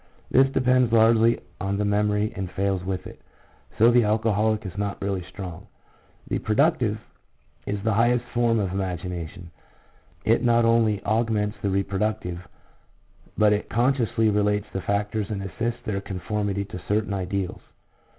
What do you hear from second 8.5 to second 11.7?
of imagination; it not only augments the